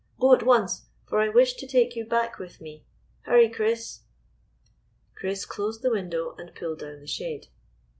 [0.19, 2.85] Go at once, for I wish to take you back with me.
[3.25, 3.99] Hurry, Chris."
[5.13, 7.49] Chris closed the window and pulled down the shade.